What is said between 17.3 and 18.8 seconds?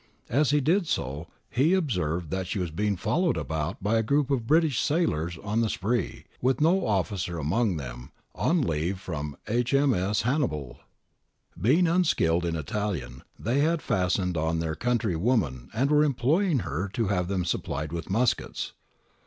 supplied with muskets.